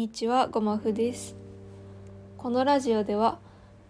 [0.00, 1.36] にちはごまふです。
[2.38, 3.38] このラジオでは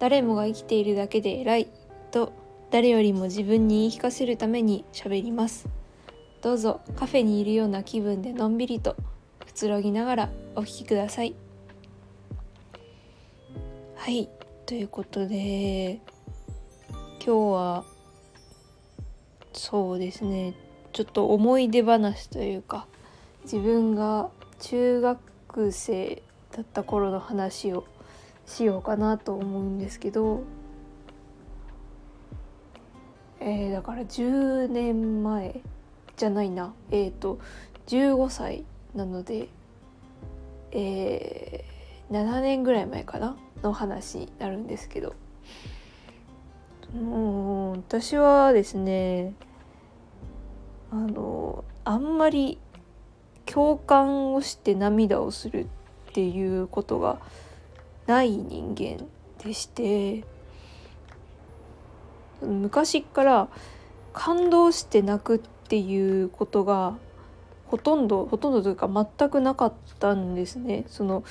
[0.01, 1.69] 誰もが生きているだけで偉い
[2.11, 2.33] と
[2.73, 5.69] 誰よりも自分に言い聞かせるために喋ります。
[6.43, 8.97] どうぞカフェにいるような気分でのんびりと
[9.47, 11.37] くつろぎながらお聞きください。
[13.95, 14.29] はい
[14.67, 16.01] ということで
[17.25, 17.85] 今日は
[19.53, 20.55] そうですね
[20.93, 22.89] ちょっと思い出話というか
[23.45, 25.30] 自分が中学
[25.73, 26.23] 生
[26.53, 27.85] だった頃の話を
[28.47, 30.43] しようかなと思うんですけど、
[33.41, 35.61] えー、だから10年前
[36.17, 36.75] じゃないな。
[36.91, 37.39] えっ、ー、と
[37.87, 39.49] 15歳なので、
[40.73, 45.15] えー、7年ぐらい前かなの話になるんですけど。
[46.95, 49.35] もう私はですね
[50.91, 52.59] あのあんまり
[53.53, 55.67] 共感をして涙をする
[56.11, 57.19] っていうことが
[58.07, 59.07] ない人間
[59.43, 60.25] でして
[62.43, 63.49] 昔から
[64.13, 66.97] 感動して泣くっていうことが
[67.67, 70.85] ほとんどほとんどというか全くなかったんですね。
[70.89, 71.23] その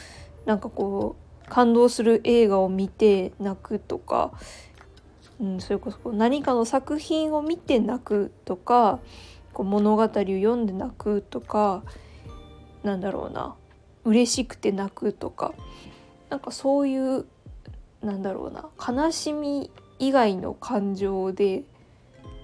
[0.45, 4.31] なんかこう感動する映画を見て泣くとか、
[5.41, 8.99] うん、それこそ何かの作品を見て泣くとか
[9.51, 11.83] こう物語を読んで泣くとか
[12.83, 13.55] なんだろうな。
[14.05, 15.53] 嬉しくて泣くとか。
[16.30, 17.25] なんかそういう
[18.02, 18.69] なんだろうな。
[19.03, 21.63] 悲しみ以外の感情で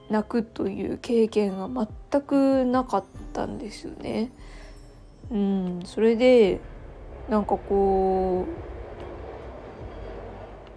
[0.09, 4.31] 泣くという経験が全くなかったんですよね。
[5.31, 6.59] うん、それで
[7.29, 8.53] なんかこう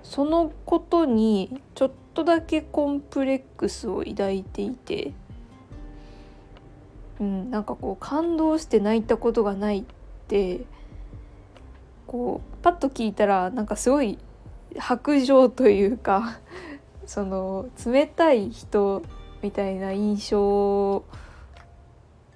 [0.03, 5.13] そのことにちょっとだけコンプレックスを抱いていて。
[7.21, 9.85] うん、なんかこう感動して泣いたことがないっ
[10.29, 10.61] て
[12.07, 14.19] こうパッと聞いたらなんかすごい
[14.79, 16.39] 白状というか
[17.07, 19.03] その冷たい人
[19.43, 21.05] みたいな印象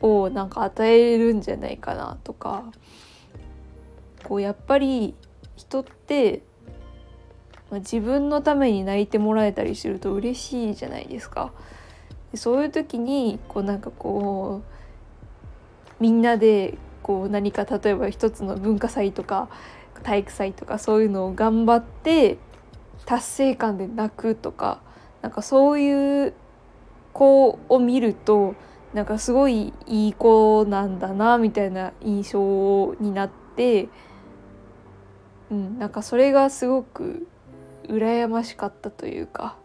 [0.01, 2.65] をなんか与えるんじゃないかなとか
[4.25, 5.15] こうやっぱり
[5.57, 6.43] 人って、
[7.71, 11.53] 自分のために泣いてもらえたりすると嬉しいじゃないですか。
[12.35, 14.63] そういう時にこうなんかこ
[16.01, 19.49] うみんなでこう何か例えば一つの文化祭とか
[20.03, 22.39] 体育祭とかそういうのを頑張って
[23.05, 24.81] 達成感で泣くとか
[25.21, 26.35] なんかそういう
[27.13, 28.55] 子を見ると
[28.95, 33.89] なんかすごいいい子なんだなみたいな印象になって、
[35.51, 37.27] うん、なんかそれがすごく
[37.85, 39.62] 羨ましかったというか。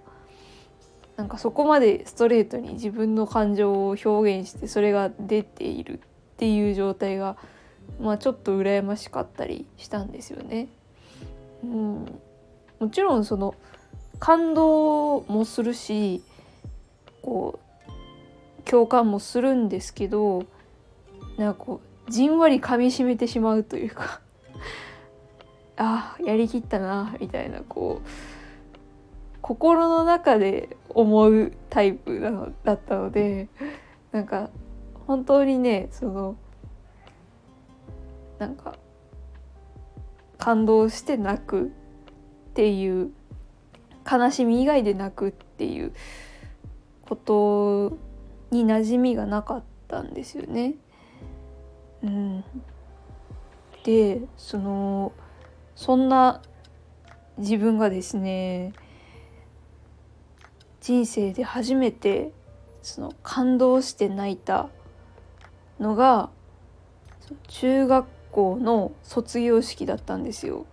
[1.18, 6.00] なんかそこまでストレートに自分の感情を表現してそれが出ているっ
[6.38, 7.36] ていう状態が、
[8.00, 10.68] まあ、ちょっと羨ましかったりしたんですよね。
[11.64, 12.20] うん、
[12.80, 13.56] もちろんその
[14.20, 16.22] 感動もするし
[17.24, 20.46] こう共感もするんですけど
[21.38, 24.22] なんかこうじんわり噛みしめてしまうというか
[25.78, 28.37] ああやりきったなみたいなこう
[29.47, 33.47] 心の中で思うタイプなのだったので
[34.12, 34.50] なんか
[35.08, 36.35] 本当にねその
[38.40, 38.75] なんか
[40.38, 41.69] 感動して泣くっ
[42.56, 43.12] ていう
[44.09, 45.94] 悲しみ以外で泣くっていう
[47.03, 47.97] こと
[48.52, 50.75] に馴染みがなかったんですよね。
[52.03, 52.44] うん、
[53.86, 55.13] でその
[55.74, 56.41] そんな
[57.38, 58.74] 自分がですね
[60.88, 62.31] 人生で初めて
[62.81, 64.70] その感動して泣いた
[65.81, 66.30] のが
[67.50, 70.66] 中学校の卒業式だったんですよ。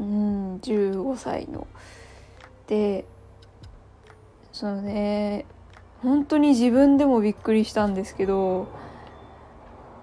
[0.00, 1.68] うん15歳の。
[2.66, 3.04] で
[4.50, 5.46] そのね
[6.02, 8.66] 本当に自分でもびっくりしたんですけど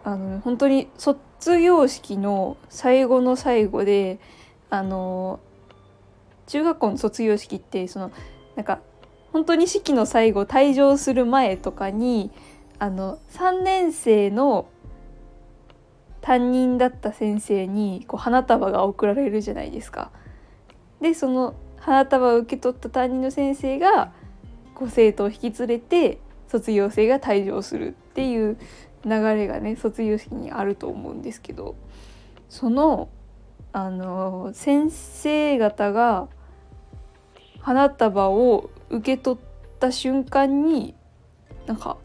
[0.06, 4.19] あの本当に卒業式の最後の最後で
[4.69, 5.41] あの
[6.48, 8.12] 中学校の卒業式ってその
[8.56, 8.80] なんか
[9.31, 12.31] 本当に式の最後退場する前とかに
[12.80, 14.68] あの3年生の
[16.22, 20.12] 担任だった先生にこう花束が贈られるじゃないですか。
[21.01, 24.13] でその花束を受け取った担任の先生が
[24.74, 28.57] こう生徒を引き連れて卒業生が退場するっていう
[29.06, 31.75] 流れがね卒業式にあると思うんですけど
[32.48, 33.10] その
[33.73, 36.27] あの先生方が
[37.59, 40.93] 花束を受け取った瞬間に
[41.65, 41.97] なんか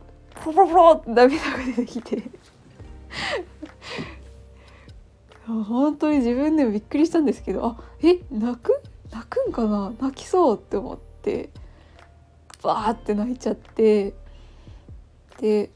[0.42, 2.22] ポロポロって涙が出てきて。
[5.46, 8.82] 本当に自分でもびっくりしたんですけどあえ泣く？
[9.10, 9.92] 泣くんかな？
[9.98, 11.48] 泣きそうって思って
[12.62, 14.12] バーって泣いちゃって。
[15.40, 15.70] で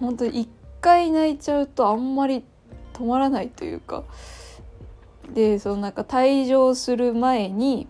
[0.00, 0.48] 本当に一
[0.80, 2.44] 回泣いちゃうとあんまり
[2.94, 4.04] 止まらないというか。
[5.34, 7.88] でそのなんか退場する前に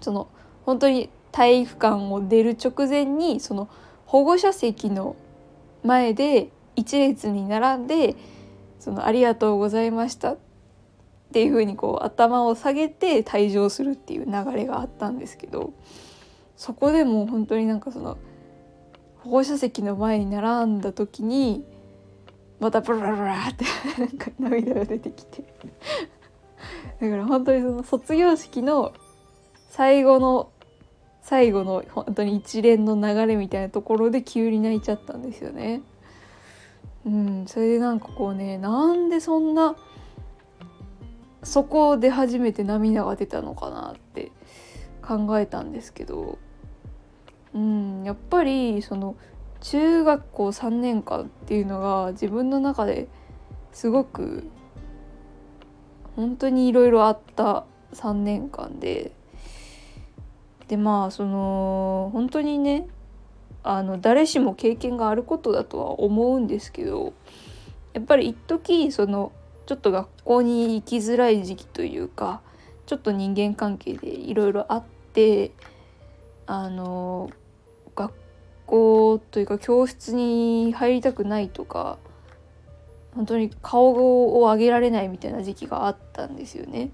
[0.00, 0.28] その
[0.64, 3.68] 本当に体育館を出る直前にその
[4.06, 5.16] 保護者席の
[5.82, 8.14] 前で一列に並んで
[8.78, 10.38] その「ありがとうございました」っ
[11.32, 15.72] ていうふうにこう頭を下げて退場するっていう流れがあったんですけど
[16.56, 18.18] そこでも本当になんかその
[19.20, 21.64] 保護者席の前に並んだ時に
[22.60, 23.64] またブラブラって
[23.98, 25.44] なんか涙が出てきて。
[27.00, 28.92] だから本当にその卒業式の
[29.68, 30.50] 最後の
[31.22, 35.82] 最後の本当に一連の流れみたいなところで急に泣いちゃったんですよね。
[37.06, 39.76] うん、それでなんかこうねなんでそんな
[41.42, 44.30] そこで初めて涙が出たのかなって
[45.00, 46.38] 考えたんですけど、
[47.54, 49.16] うん、やっぱりその
[49.60, 53.08] 中学校3年間っていうのが自分の中で
[53.72, 54.44] すごく
[56.16, 57.64] 本当にいろいろあった
[57.94, 59.12] 3年間で。
[60.68, 62.86] でまあその本当にね
[63.62, 67.12] あの誰しも経験があることだとは思うんですけど
[67.92, 69.32] やっぱり一時その
[69.66, 72.40] ちょっと学校に行きづらい時期というか
[72.86, 75.52] ちょっと人間関係でいろいろあって
[76.46, 77.30] あの
[77.94, 78.12] 学
[78.66, 81.98] 校というか教室に入りたくないとか
[83.14, 86.90] 本当に顔を上げられないみたいな時期があったんですよね。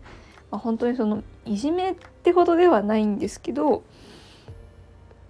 [0.51, 3.85] まあ、本当にそのいじめってほどではないんですけど、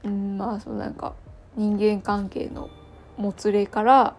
[0.05, 1.15] うん、まあそのなんか
[1.57, 2.71] 人間関係の
[3.17, 4.17] もつれから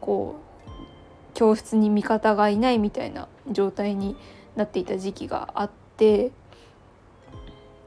[0.00, 4.16] こう教室に味方がいないみたいな状態に
[4.56, 6.32] なっていた時期があって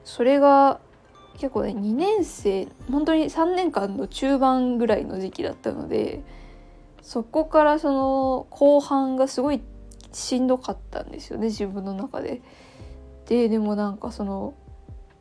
[0.04, 0.80] それが
[1.38, 6.22] 結構ね2年生本当に3年間の中盤ぐらいの時期だったので
[7.04, 9.62] そこからその後半がすごい
[10.14, 12.42] しんどかったんですよね自分の中で。
[13.28, 14.54] ででもなんかその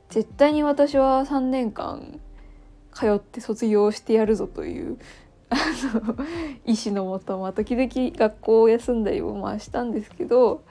[0.09, 2.21] 絶対に私は3年間
[2.93, 4.99] 通って卒業してやるぞという
[5.51, 5.57] あ
[5.95, 6.15] の
[6.67, 10.65] 意思のもと、まあ、時々学校を休んだりもまあしたんですけど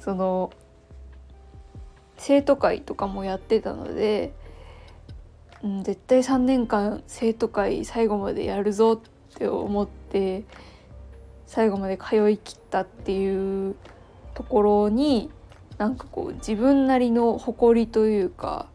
[0.00, 0.52] その
[2.16, 4.34] 生徒会とかもやってたので、
[5.62, 10.44] うん、絶対3年間生徒会最後までやるぞってって思って
[11.46, 13.76] 最後まで通い切ったっていう
[14.34, 15.30] ところに
[15.76, 18.66] なんかこう自分なりの誇りというか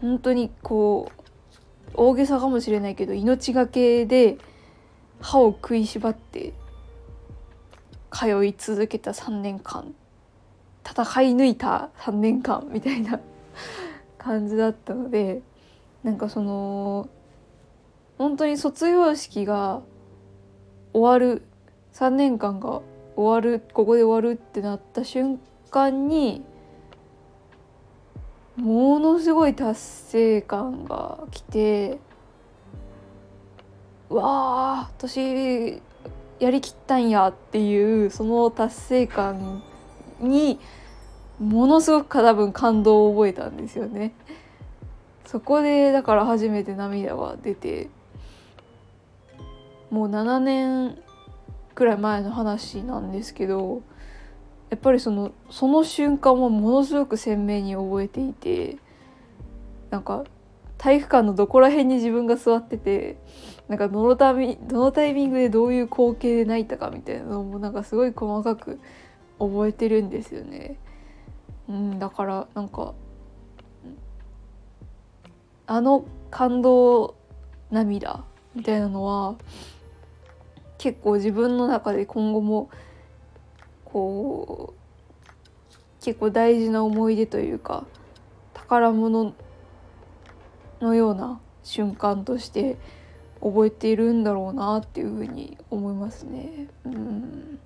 [0.00, 1.20] 本当にこう
[1.94, 4.38] 大げさかもしれないけど命がけで
[5.20, 6.54] 歯を食いしばって
[8.10, 9.94] 通い続けた3年間
[10.86, 13.20] 戦い抜いた3年間みたいな
[14.16, 15.42] 感じだったので
[16.02, 17.08] なんかその
[18.24, 19.82] 本当に卒業式が
[20.94, 21.42] 終わる
[21.92, 22.80] 3年間が
[23.16, 25.38] 終わるここで終わるってなった瞬
[25.70, 26.42] 間に
[28.56, 31.98] ものすごい達成感が来て
[34.08, 35.82] わあ私
[36.40, 39.62] やりきったんやっていうその達成感
[40.18, 40.58] に
[41.38, 44.14] ものすごく多分感動を覚えたんですよね。
[45.26, 47.90] そこでだから初めて涙が出て
[49.94, 50.98] もう7年
[51.76, 53.82] くらい前の話なんですけど
[54.68, 58.76] やっぱりそのその瞬間もものすごく鮮明に覚えていて
[59.90, 60.24] なんか
[60.78, 63.18] 体育館のどこら辺に自分が座ってて
[63.68, 68.80] なんかどのタイどのタイミングでどういう光景で泣いたかみたいなのもなんかすごい細かく
[69.38, 70.76] 覚えてるんですよね。
[71.68, 72.94] うん、だからなんか
[75.68, 77.14] あの感動
[77.70, 78.24] 涙
[78.56, 79.36] みたいなのは
[80.78, 82.70] 結構自分の中で今後も
[83.84, 87.86] こう結構大事な思い出というか
[88.52, 89.34] 宝物
[90.80, 92.76] のような瞬間として
[93.40, 96.68] 覚えているんだろうなっていうふうに思いますね。
[96.84, 97.58] うん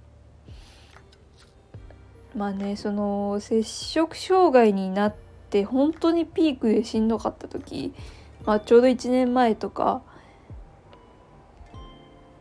[2.35, 5.15] まあねその摂食障害になっ
[5.51, 7.95] て本当にピークでしんどかった時、
[8.45, 10.03] まあ、ちょうど1年前とか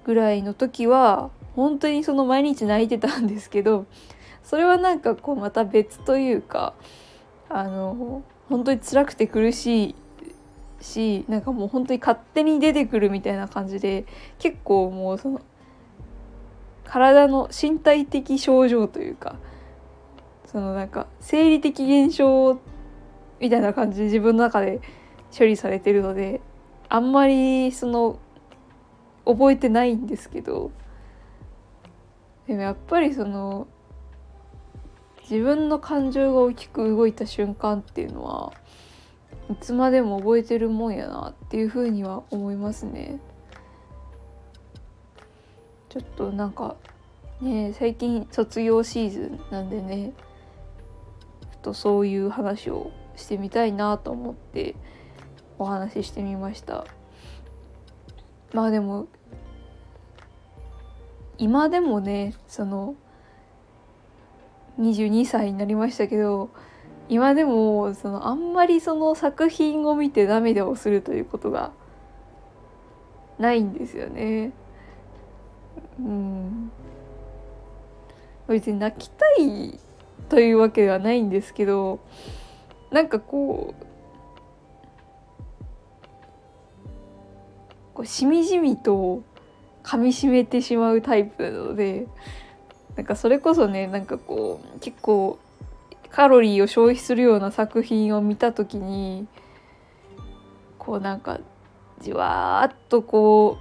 [0.07, 3.85] ぐらいの時は本当にその毎日泣いてたんですけど
[4.41, 6.73] それはなんかこうまた別というか
[7.49, 9.95] あの本当に辛くて苦しい
[10.79, 14.05] しなんかもう本当に勝手に出てくるみたいな感じで
[14.39, 15.41] 結構もうその
[16.85, 19.35] 体の身体的症状というか
[20.45, 22.61] そのなんか生理的現象
[23.41, 24.79] みたいな感じで自分の中で
[25.37, 26.39] 処理されてるので
[26.87, 28.19] あんまりその
[29.27, 30.72] 覚えてないんですけど
[32.48, 33.67] でもやっぱりその
[35.29, 38.53] 自分の感情が大きく動いた瞬間っていうのは
[39.50, 43.19] いつまでも覚えてるもんやなっていうふうには思いますね。
[45.89, 46.75] ちょっとなんか
[47.41, 50.13] ね最近卒業シーズンなんでね
[51.41, 54.75] ちょっとそういう話をしてみたいなと思って
[55.57, 56.86] お話ししてみました
[58.54, 59.08] まあでも
[61.38, 62.96] 今でもねその
[64.80, 66.50] 22歳になりましたけど
[67.10, 71.72] 今でもそのあんまりその作品を見て涙をするということが
[73.39, 74.51] ないんですよね。
[76.00, 76.72] うん
[78.48, 79.80] 別に泣きたい
[80.30, 82.00] というわけではないんですけど
[82.92, 83.86] なんかこう
[87.98, 89.24] こうしみじみと
[89.82, 92.06] 噛みしめてしまうタイプなので
[92.96, 95.39] なんかそれこそねなんかこう結構
[96.12, 99.27] カロリーを消費するような作品を見た時に
[100.77, 101.39] こうなんか
[102.00, 103.58] じわーっとこ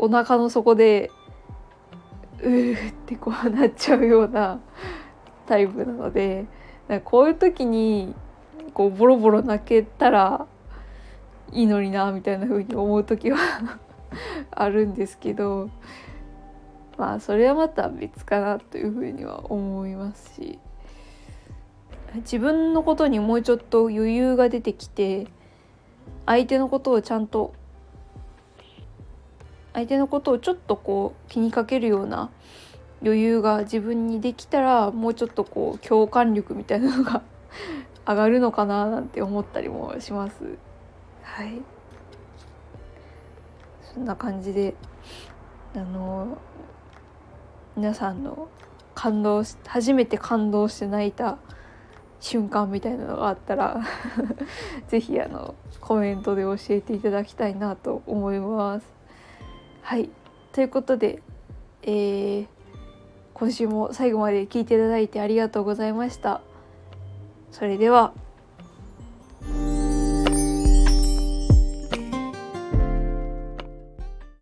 [0.00, 1.12] うお腹の底で
[2.42, 4.58] うーってこうなっちゃうような
[5.46, 6.46] タイプなので
[7.04, 8.16] こういう時に
[8.74, 10.48] こうボロボロ泣けたら
[11.52, 13.38] いいのになみたいな風に思う時は
[14.50, 15.70] あるんですけど
[16.98, 20.58] まあそれはまた別かなというふうには思いますし
[22.16, 25.26] 自分のことにもうちょっと余裕が出てきて
[26.24, 27.52] 相手のことをちゃんと
[29.74, 32.30] 相手のことをちょっとこう気にかけるような
[33.02, 37.22] 余裕が自分にできたらもうちょっとこう共感力みたいなのが
[38.08, 40.65] 上がるのかななんて思ったりもします。
[41.36, 41.60] はい
[43.92, 44.74] そんな感じで
[45.74, 46.38] あの
[47.76, 48.48] 皆さんの
[48.94, 51.36] 感動し初めて感動して泣いた
[52.20, 53.82] 瞬間みたいなのがあったら
[54.88, 58.86] 是非あのコメントで教えていただきたいなと思います。
[59.82, 60.08] はい
[60.52, 61.22] ということで、
[61.82, 62.46] えー、
[63.34, 66.40] 今週も最後まで聞いていただいてありがとうございました。
[67.50, 68.14] それでは